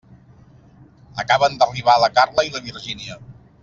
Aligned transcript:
Acaben 1.25 1.59
d'arribar 1.61 2.01
la 2.07 2.13
Carla 2.19 2.49
i 2.49 2.53
la 2.57 2.67
Virgínia. 2.71 3.21